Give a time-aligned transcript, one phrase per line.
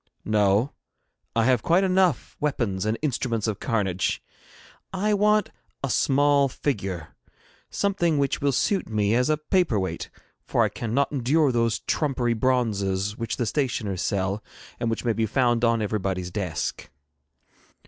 [0.25, 0.71] 'No;
[1.35, 4.19] I have quite enough weapons and instruments of carnage.
[4.91, 5.51] I want
[5.83, 7.09] a small figure,
[7.69, 10.09] something which will suit me as a paper weight,
[10.43, 14.43] for I cannot endure those trumpery bronzes which the stationers sell,
[14.79, 16.89] and which may be found on everybody's desk.'